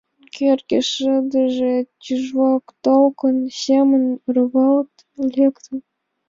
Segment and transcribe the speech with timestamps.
[0.35, 4.03] Кӧргӧ шыдыже тӱжвак толкын семын
[4.35, 4.93] ровалт
[5.35, 5.77] лектын.